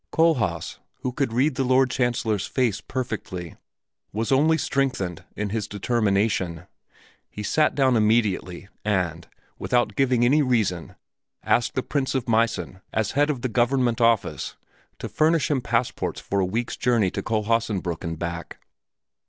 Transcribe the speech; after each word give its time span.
Kohlhaas, 0.11 0.79
who 1.03 1.11
could 1.11 1.31
read 1.31 1.53
the 1.53 1.63
Lord 1.63 1.91
Chancellor's 1.91 2.47
face 2.47 2.81
perfectly, 2.81 3.55
was 4.11 4.31
only 4.31 4.57
strengthened 4.57 5.23
in 5.35 5.49
his 5.49 5.67
determination. 5.67 6.63
He 7.29 7.43
sat 7.43 7.75
down 7.75 7.95
immediately 7.95 8.67
and, 8.83 9.27
without 9.59 9.95
giving 9.95 10.25
any 10.25 10.41
reason, 10.41 10.95
asked 11.43 11.75
the 11.75 11.83
Prince 11.83 12.15
of 12.15 12.27
Meissen, 12.27 12.81
as 12.91 13.11
head 13.11 13.29
of 13.29 13.43
the 13.43 13.47
Government 13.47 14.01
Office, 14.01 14.55
to 14.97 15.07
furnish 15.07 15.51
him 15.51 15.61
passports 15.61 16.19
for 16.19 16.39
a 16.39 16.45
week's 16.47 16.77
journey 16.77 17.11
to 17.11 17.21
Kohlhaasenbrück 17.21 18.03
and 18.03 18.17
back. 18.17 18.57